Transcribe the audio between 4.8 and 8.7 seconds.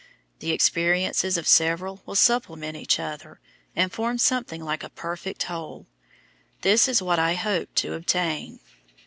a perfect whole; this is what I hoped to obtain.